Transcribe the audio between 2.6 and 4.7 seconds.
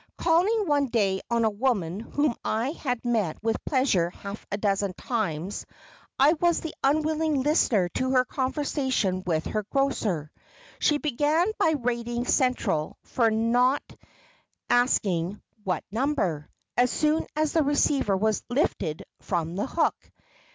had met with pleasure half a